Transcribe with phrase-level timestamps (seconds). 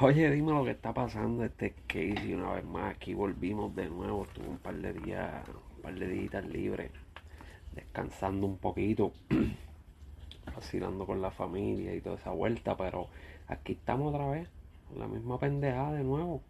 [0.00, 2.94] Oye, dime lo que está pasando este Casey una vez más.
[2.94, 4.28] Aquí volvimos de nuevo.
[4.32, 6.92] Tuve un par de días, un par de días libres,
[7.74, 9.12] descansando un poquito,
[10.54, 12.76] vacilando con la familia y toda esa vuelta.
[12.76, 13.08] Pero
[13.48, 14.48] aquí estamos otra vez,
[14.88, 16.42] con la misma pendejada de nuevo,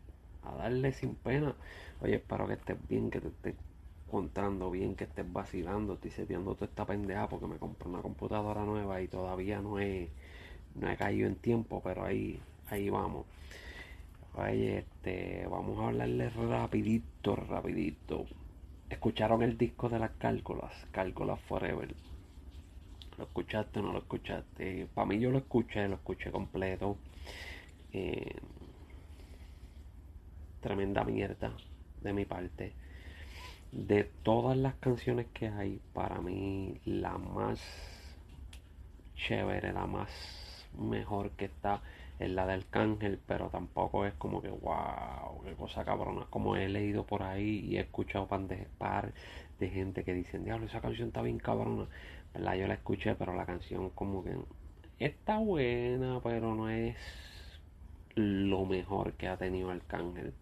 [0.43, 1.55] a darle sin pena.
[2.03, 3.55] Oye, espero que estés bien, que te estés
[4.09, 5.95] encontrando bien, que estés vacilando.
[5.95, 10.11] Estoy seteando toda esta pendeja porque me compré una computadora nueva y todavía no he,
[10.75, 13.27] no he caído en tiempo, pero ahí ahí vamos.
[14.35, 18.27] Oye, este, vamos a hablarle rapidito, rapidito.
[18.89, 20.73] ¿Escucharon el disco de las cálculas?
[20.93, 21.95] Cálculas Forever.
[23.17, 24.87] ¿Lo escuchaste o no lo escuchaste?
[24.95, 26.97] Para mí yo lo escuché, lo escuché completo.
[27.93, 28.37] Eh,
[30.61, 31.53] tremenda mierda
[32.01, 32.73] de mi parte.
[33.73, 37.61] De todas las canciones que hay, para mí la más
[39.17, 40.11] chévere, la más
[40.79, 41.83] mejor que está
[42.19, 46.27] es la del cángel, pero tampoco es como que wow, qué cosa cabrona.
[46.31, 49.13] Como he leído por ahí y he escuchado pan de, par
[49.59, 51.87] de gente que dicen, diablo, esa canción está bien cabrona.
[52.35, 52.55] ¿Verdad?
[52.57, 54.37] Yo la escuché, pero la canción como que
[54.99, 56.97] está buena, pero no es
[58.15, 60.35] lo mejor que ha tenido el cángel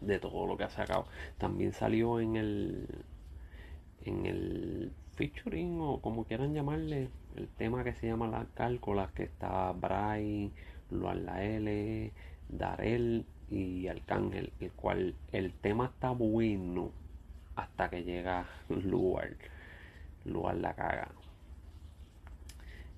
[0.00, 1.06] de todo lo que ha sacado.
[1.38, 2.88] También salió en el
[4.04, 9.24] en el featuring o como quieran llamarle el tema que se llama las cálculas que
[9.24, 10.52] está Bray
[10.92, 12.12] Luan La L,
[12.48, 16.90] Darel y Arcángel, el cual el tema está bueno
[17.56, 19.36] hasta que llega Luar.
[20.24, 21.08] Luar la caga.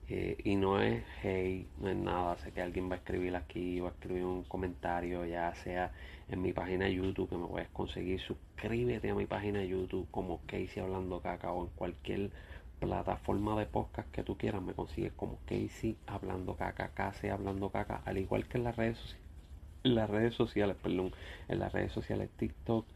[0.07, 2.37] Eh, y no es hey, no es nada.
[2.37, 5.93] Sé que alguien va a escribir aquí, va a escribir un comentario, ya sea
[6.29, 8.21] en mi página de YouTube que me puedes conseguir.
[8.21, 12.31] Suscríbete a mi página de YouTube como Casey Hablando Caca o en cualquier
[12.81, 18.03] plataforma de podcast que tú quieras, me consigues como Casey Hablando Caca, Casey Hablando Caca,
[18.05, 19.25] al igual que en las redes sociales,
[19.85, 21.13] en las redes sociales, perdón,
[21.49, 22.87] en las redes sociales TikTok,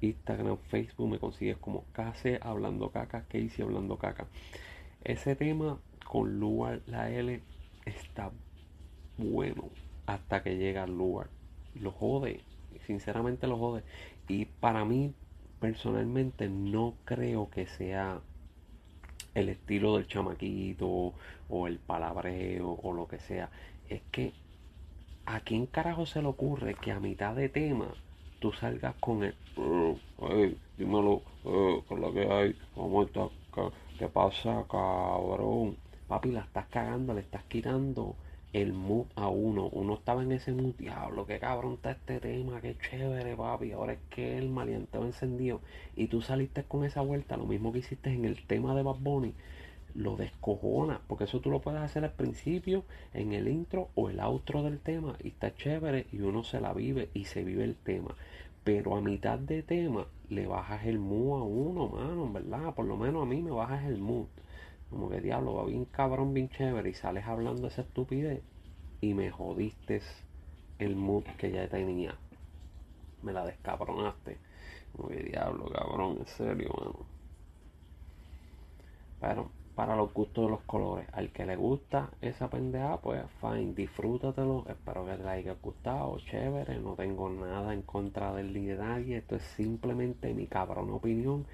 [0.00, 4.26] Instagram, Facebook, me consigues como Casey Hablando Caca, Casey Hablando Caca.
[5.04, 7.40] Ese tema con lugar la L
[7.86, 8.30] está
[9.18, 9.70] bueno
[10.06, 11.28] hasta que llega al lugar.
[11.74, 12.40] Lo jode,
[12.86, 13.82] sinceramente lo jode.
[14.28, 15.14] Y para mí,
[15.60, 18.20] personalmente, no creo que sea
[19.34, 21.14] el estilo del chamaquito
[21.48, 23.50] o el palabreo o lo que sea.
[23.88, 24.32] Es que
[25.26, 27.88] a quién carajo se le ocurre que a mitad de tema
[28.40, 33.28] tú salgas con el eh, dímelo eh, con lo que hay cómo está
[33.98, 35.76] qué pasa cabrón
[36.08, 38.16] papi la estás cagando le estás quitando
[38.52, 39.68] el mood a uno.
[39.68, 43.72] Uno estaba en ese mood, diablo, qué cabrón está este tema, qué chévere, papi.
[43.72, 45.60] Ahora es que el malienteo encendido.
[45.96, 48.98] Y tú saliste con esa vuelta, lo mismo que hiciste en el tema de Bad
[49.00, 49.34] Bunny,
[49.94, 51.00] lo descojona.
[51.06, 54.80] Porque eso tú lo puedes hacer al principio, en el intro o el outro del
[54.80, 55.16] tema.
[55.22, 58.14] Y está chévere y uno se la vive y se vive el tema.
[58.64, 62.74] Pero a mitad de tema le bajas el mood a uno, mano, ¿verdad?
[62.74, 64.26] Por lo menos a mí me bajas el mood.
[64.92, 68.42] Como que diablo, va bien cabrón, bien chévere y sales hablando esa estupidez
[69.00, 70.02] y me jodiste
[70.78, 72.14] el mood que ya tenía.
[73.22, 74.36] Me la descabronaste.
[74.94, 77.06] Como que diablo, cabrón, en serio, mano.
[79.18, 83.72] Pero para los gustos de los colores, al que le gusta esa pendeja, pues fine,
[83.72, 84.66] disfrútatelo.
[84.68, 86.78] Espero que te haya gustado, chévere.
[86.80, 89.16] No tengo nada en contra del ni de nadie.
[89.16, 91.46] Esto es simplemente mi cabrón opinión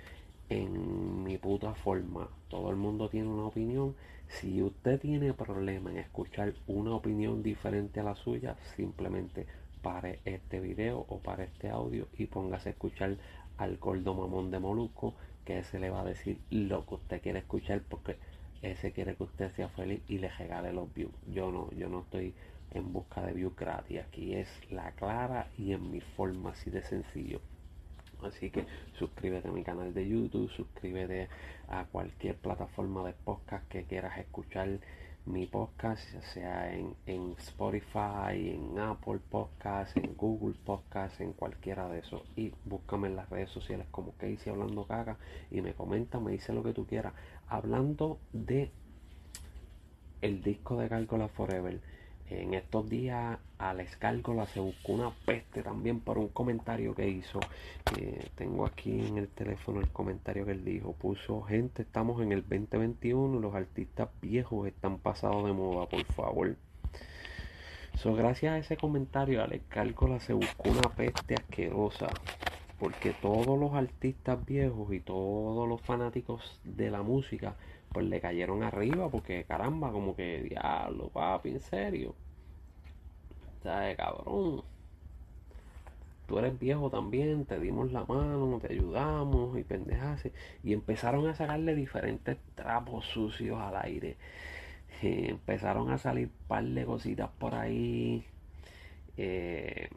[0.49, 2.29] en mi puta forma.
[2.49, 3.95] Todo el mundo tiene una opinión.
[4.29, 9.47] Si usted tiene problema en escuchar una opinión diferente a la suya, simplemente
[9.83, 13.17] pare este video o pare este audio y póngase a escuchar
[13.57, 15.15] al gordo mamón de Molusco,
[15.45, 18.17] que ese le va a decir lo que usted quiere escuchar porque
[18.63, 21.13] ese quiere que usted sea feliz y le regale los views.
[21.33, 22.35] Yo no, yo no estoy
[22.73, 24.01] en busca de views gratis.
[24.01, 27.41] Aquí es la clara y en mi forma así de sencillo.
[28.23, 28.67] Así que
[28.99, 31.29] suscríbete a mi canal de YouTube, suscríbete
[31.69, 34.81] a cualquier plataforma de podcast que quieras escuchar
[35.29, 41.89] mi podcast, ya sea en, en Spotify, en Apple Podcast, en Google Podcast, en cualquiera
[41.89, 42.23] de esos.
[42.35, 45.19] Y búscame en las redes sociales como Casey Hablando Caca
[45.51, 47.13] y me comenta, me dice lo que tú quieras.
[47.47, 48.71] Hablando de
[50.23, 51.81] el disco de Cálculo Forever
[52.31, 57.41] en estos días Alex Cálcola se buscó una peste también por un comentario que hizo.
[57.99, 60.93] Eh, tengo aquí en el teléfono el comentario que él dijo.
[60.93, 66.57] Puso, gente, estamos en el 2021, los artistas viejos están pasados de moda, por favor.
[67.97, 72.09] So, gracias a ese comentario, Alex Cálcola se buscó una peste asquerosa.
[72.79, 77.57] Porque todos los artistas viejos y todos los fanáticos de la música
[77.93, 82.15] pues le cayeron arriba porque caramba, como que diablo, papi, en serio.
[83.63, 84.65] ¿sabes, cabrón?
[86.27, 90.29] Tú eres viejo también, te dimos la mano, te ayudamos y pendejas.
[90.63, 94.17] Y empezaron a sacarle diferentes trapos sucios al aire.
[95.03, 98.25] Empezaron a salir par de cositas por ahí
[99.17, 99.89] eh,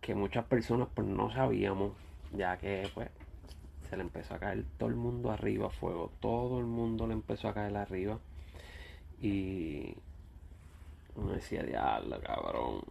[0.00, 1.92] que muchas personas pues no sabíamos,
[2.32, 3.10] ya que pues
[3.86, 7.48] se le empezó a caer todo el mundo arriba fuego, todo el mundo le empezó
[7.48, 8.18] a caer arriba
[9.20, 9.94] y
[11.14, 12.82] uno decía, diablo, cabrón,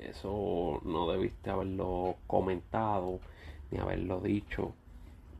[0.00, 3.20] eso no debiste haberlo comentado
[3.70, 4.72] ni haberlo dicho.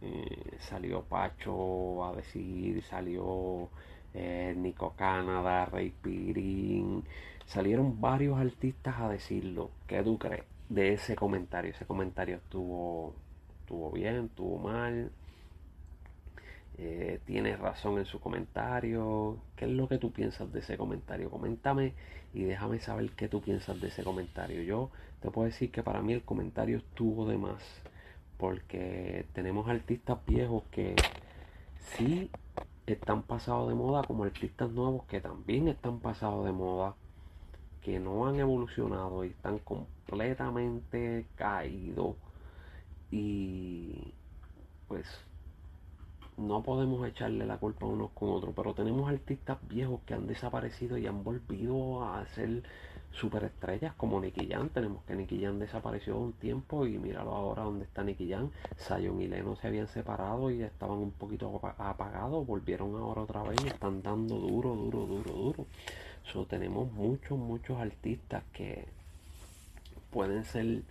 [0.02, 3.68] Eh, salió Pacho a decir, salió
[4.14, 7.04] eh, Nico Canadá, Rey Pirín,
[7.46, 9.70] salieron varios artistas a decirlo.
[9.86, 11.72] ¿Qué tú crees de ese comentario?
[11.72, 13.14] Ese comentario estuvo,
[13.70, 15.12] estuvo bien, estuvo mal.
[16.76, 19.36] Eh, tienes razón en su comentario.
[19.54, 21.30] ¿Qué es lo que tú piensas de ese comentario?
[21.30, 21.92] Coméntame
[22.34, 24.60] y déjame saber qué tú piensas de ese comentario.
[24.64, 24.90] Yo
[25.20, 27.62] te puedo decir que para mí el comentario estuvo de más.
[28.38, 30.96] Porque tenemos artistas viejos que
[31.96, 32.28] sí
[32.86, 36.96] están pasados de moda como artistas nuevos que también están pasados de moda,
[37.82, 42.16] que no han evolucionado y están completamente caídos.
[43.10, 44.12] Y
[44.88, 45.06] pues
[46.36, 50.26] no podemos echarle la culpa a unos con otros, pero tenemos artistas viejos que han
[50.26, 52.62] desaparecido y han volvido a ser
[53.12, 54.68] superestrellas como Nicky Jam.
[54.70, 58.50] Tenemos que Nicky Jam desapareció un tiempo y míralo ahora donde está Nicky Jam.
[58.76, 63.58] Sayon y Leno se habían separado y estaban un poquito apagados, volvieron ahora otra vez
[63.64, 65.66] y están dando duro, duro, duro, duro.
[66.32, 68.86] So, tenemos muchos, muchos artistas que
[70.10, 70.82] pueden ser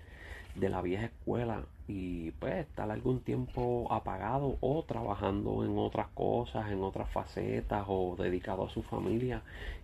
[0.59, 6.71] de la vieja escuela y pues estar algún tiempo apagado o trabajando en otras cosas,
[6.71, 9.41] en otras facetas o dedicado a su familia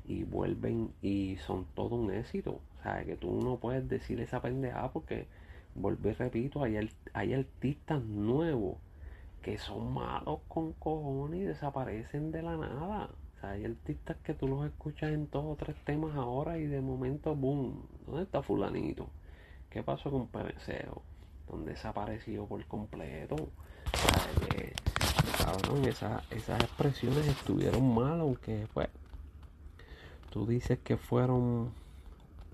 [0.08, 2.60] y vuelven y son todo un éxito.
[2.80, 5.28] O sea, que tú no puedes decir esa pendejada porque,
[5.76, 8.78] y repito, hay, hay artistas nuevos
[9.42, 13.10] que son malos con cojones y desaparecen de la nada.
[13.38, 16.66] O sea, hay artistas que tú los escuchas en todos o tres temas ahora y
[16.68, 19.10] de momento, boom, ¿dónde está fulanito?
[19.76, 21.02] ¿Qué pasó con PBCO?
[21.52, 23.36] ¿Dónde desapareció por completo?
[25.38, 28.88] Cabrón, esas expresiones estuvieron mal, aunque pues
[30.30, 31.74] tú dices que fueron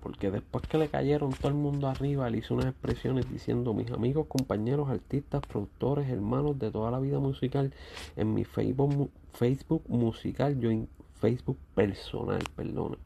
[0.02, 3.92] porque después que le cayeron todo el mundo arriba, él hizo unas expresiones diciendo, mis
[3.92, 7.72] amigos, compañeros, artistas, productores, hermanos de toda la vida musical,
[8.16, 10.88] en mi Facebook, Facebook musical, yo en
[11.20, 12.96] Facebook personal, perdona.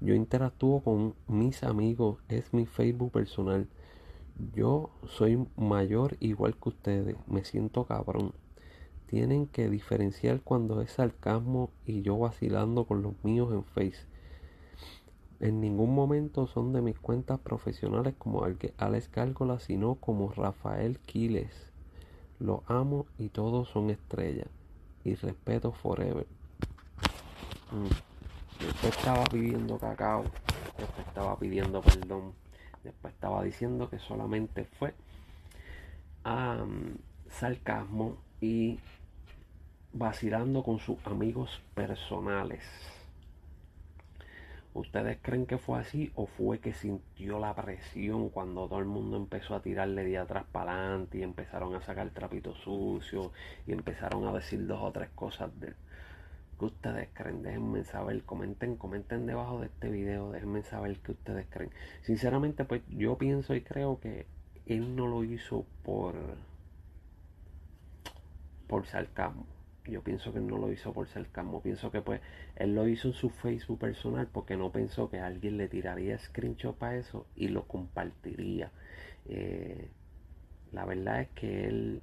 [0.00, 3.68] Yo interactúo con mis amigos, es mi Facebook personal.
[4.54, 8.32] Yo soy mayor igual que ustedes, me siento cabrón.
[9.06, 14.06] Tienen que diferenciar cuando es sarcasmo y yo vacilando con los míos en Face.
[15.40, 21.72] En ningún momento son de mis cuentas profesionales como Alex Gárgola, sino como Rafael Quiles.
[22.38, 24.48] Lo amo y todos son estrellas.
[25.04, 26.26] Y respeto forever.
[27.72, 28.11] Mm.
[28.64, 30.24] Después estaba pidiendo cacao,
[30.78, 32.32] después estaba pidiendo perdón,
[32.84, 34.94] después estaba diciendo que solamente fue
[37.28, 38.78] sarcasmo y
[39.92, 42.62] vacilando con sus amigos personales.
[44.74, 49.16] ¿Ustedes creen que fue así o fue que sintió la presión cuando todo el mundo
[49.16, 53.32] empezó a tirarle de atrás para adelante y empezaron a sacar trapito sucio
[53.66, 55.76] y empezaron a decir dos o tres cosas de él?
[56.66, 57.42] Ustedes creen?
[57.42, 61.70] Déjenme saber, comenten, comenten debajo de este video, déjenme saber qué ustedes creen.
[62.02, 64.26] Sinceramente, pues yo pienso y creo que
[64.66, 66.14] él no lo hizo por
[68.66, 69.46] por sarcasmo.
[69.84, 71.60] Yo pienso que él no lo hizo por sarcasmo.
[71.60, 72.20] Pienso que pues
[72.56, 76.74] él lo hizo en su Facebook personal porque no pensó que alguien le tiraría screenshot
[76.74, 78.70] para eso y lo compartiría.
[79.26, 79.90] Eh,
[80.72, 82.02] la verdad es que él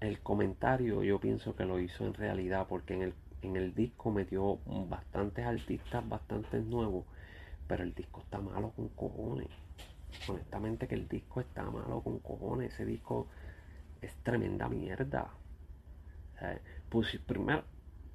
[0.00, 4.10] el comentario yo pienso que lo hizo en realidad porque en el, en el disco
[4.10, 7.04] metió bastantes artistas, bastantes nuevos,
[7.66, 9.48] pero el disco está malo con cojones.
[10.28, 12.72] Honestamente que el disco está malo con cojones.
[12.72, 13.28] Ese disco
[14.00, 15.30] es tremenda mierda.
[17.26, 17.64] primero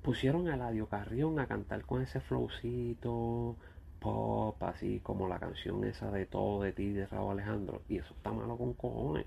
[0.01, 3.56] pusieron a Ladio Carrión a cantar con ese flowcito
[4.00, 7.82] pop, así como la canción esa de Todo de ti de Raúl Alejandro.
[7.88, 9.25] Y eso está malo con cojones.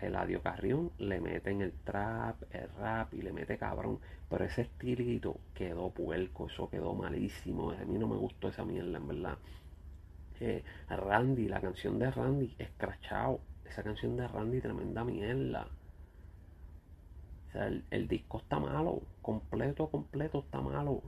[0.00, 3.98] Eladio Carrión le meten el trap, el rap y le mete cabrón.
[4.28, 7.70] Pero ese estilito quedó puerco, eso quedó malísimo.
[7.70, 9.38] A mí no me gustó esa mierda, en verdad.
[10.40, 13.40] Eh, Randy, la canción de Randy, escrachado.
[13.64, 15.68] Esa canción de Randy, tremenda mierda.
[17.48, 19.02] O sea, el, disco está malo.
[19.22, 21.02] Completo, completo está malo.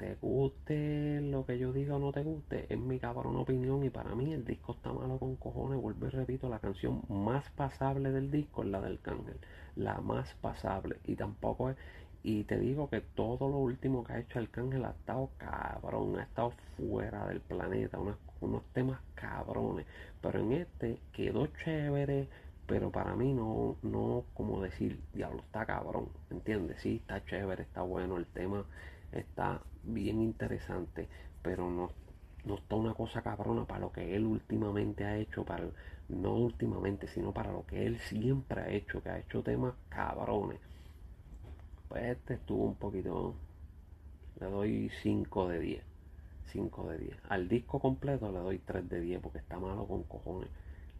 [0.00, 3.90] Te guste lo que yo diga o no te guste, es mi cabrón opinión y
[3.90, 5.78] para mí el disco está malo con cojones.
[5.78, 9.36] Vuelvo y repito, la canción más pasable del disco es la del Cángel,
[9.76, 11.76] la más pasable y tampoco es...
[12.22, 16.18] Y te digo que todo lo último que ha hecho el Cángel ha estado cabrón,
[16.18, 19.84] ha estado fuera del planeta, unos, unos temas cabrones.
[20.22, 22.28] Pero en este quedó chévere,
[22.66, 26.80] pero para mí no, no como decir, diablo, está cabrón, ¿entiendes?
[26.80, 28.64] Sí, está chévere, está bueno, el tema
[29.12, 31.08] está bien interesante,
[31.42, 31.90] pero no,
[32.44, 35.66] no está una cosa cabrona para lo que él últimamente ha hecho, para
[36.08, 40.58] no últimamente, sino para lo que él siempre ha hecho, que ha hecho temas cabrones.
[41.88, 43.34] Pues este estuvo un poquito,
[44.38, 45.84] le doy 5 de 10.
[46.52, 47.16] 5 de 10.
[47.28, 50.48] Al disco completo le doy 3 de 10 porque está malo con cojones.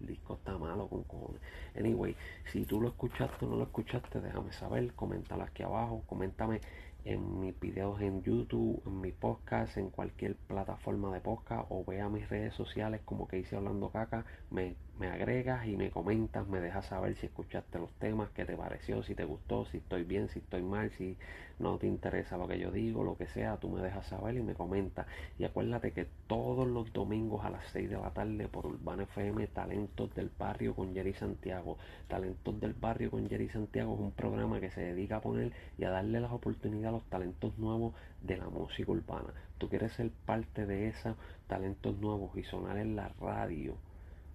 [0.00, 1.40] El disco está malo con cojones.
[1.76, 2.16] Anyway,
[2.50, 4.94] si tú lo escuchaste o no lo escuchaste, déjame saber.
[4.94, 6.02] Coméntalo aquí abajo.
[6.06, 6.60] Coméntame
[7.04, 12.08] en mis videos en YouTube, en mi podcast, en cualquier plataforma de podcast o vea
[12.08, 16.60] mis redes sociales como que hice hablando caca, me, me, agregas y me comentas, me
[16.60, 20.28] dejas saber si escuchaste los temas, qué te pareció, si te gustó, si estoy bien,
[20.28, 21.16] si estoy mal, si
[21.60, 24.42] no te interesa lo que yo digo, lo que sea, tú me dejas saber y
[24.42, 25.06] me comentas.
[25.38, 29.46] Y acuérdate que todos los domingos a las 6 de la tarde por Urbana FM,
[29.48, 31.76] Talentos del Barrio con Jerry Santiago.
[32.08, 35.84] Talentos del Barrio con Jerry Santiago es un programa que se dedica a poner y
[35.84, 39.32] a darle las oportunidades a los talentos nuevos de la música urbana.
[39.58, 43.76] Tú quieres ser parte de esos talentos nuevos y sonar en la radio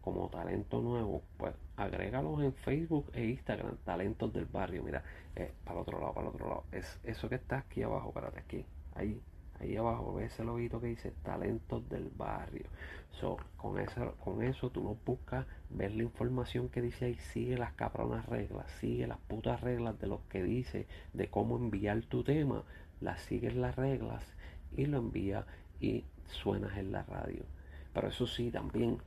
[0.05, 4.83] como talento nuevo, pues agrégalos en Facebook e Instagram, talentos del barrio.
[4.83, 5.03] Mira,
[5.35, 6.63] eh, para el otro lado, para el otro lado.
[6.71, 9.19] Es eso que está aquí abajo, espérate, aquí, ahí,
[9.59, 12.65] ahí abajo, ves ese lobito que dice talentos del barrio.
[13.19, 17.57] So, con eso, con eso tú no buscas ver la información que dice ahí, sigue
[17.57, 22.23] las cabronas reglas, sigue las putas reglas de lo que dice, de cómo enviar tu
[22.23, 22.63] tema,
[23.01, 24.23] las sigues las reglas
[24.77, 25.47] y lo envías
[25.79, 27.43] y suenas en la radio.
[27.91, 28.99] Pero eso sí, también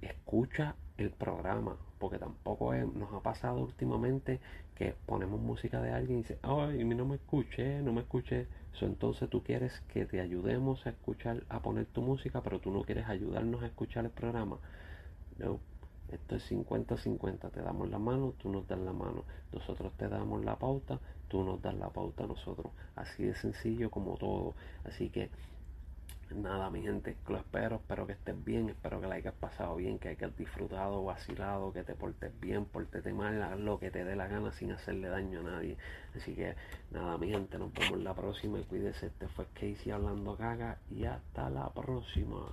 [0.00, 4.40] escucha el programa, porque tampoco nos ha pasado últimamente
[4.74, 8.46] que ponemos música de alguien y dice, ay, no me escuché, no me escuché.
[8.80, 12.82] entonces tú quieres que te ayudemos a escuchar, a poner tu música, pero tú no
[12.82, 14.58] quieres ayudarnos a escuchar el programa.
[15.38, 15.60] No,
[16.12, 19.24] esto es 50-50, te damos la mano, tú nos das la mano.
[19.52, 22.72] Nosotros te damos la pauta, tú nos das la pauta a nosotros.
[22.94, 24.54] Así de sencillo como todo.
[24.84, 25.30] Así que
[26.34, 29.98] nada, mi gente, lo espero, espero que estés bien, espero que la hayas pasado bien,
[29.98, 34.16] que hayas disfrutado, vacilado, que te portes bien, portete mal, haz lo que te dé
[34.16, 35.76] la gana sin hacerle daño a nadie.
[36.14, 36.54] Así que
[36.90, 39.06] nada, mi gente, nos vemos la próxima cuídese.
[39.06, 42.48] Este fue Casey hablando caga y hasta la próxima.